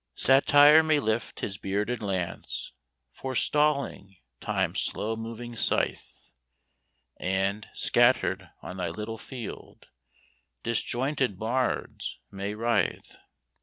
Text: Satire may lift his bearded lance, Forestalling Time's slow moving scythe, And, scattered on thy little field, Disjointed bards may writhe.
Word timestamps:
Satire 0.15 0.81
may 0.81 0.99
lift 0.99 1.41
his 1.41 1.59
bearded 1.59 2.01
lance, 2.01 2.71
Forestalling 3.11 4.17
Time's 4.39 4.81
slow 4.81 5.15
moving 5.15 5.55
scythe, 5.55 6.31
And, 7.17 7.69
scattered 7.75 8.49
on 8.63 8.77
thy 8.77 8.89
little 8.89 9.19
field, 9.19 9.89
Disjointed 10.63 11.37
bards 11.37 12.17
may 12.31 12.55
writhe. 12.55 13.15